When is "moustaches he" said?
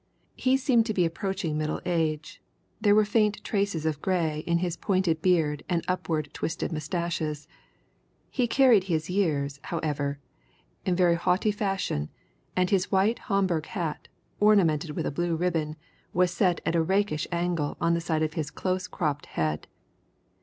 6.71-8.47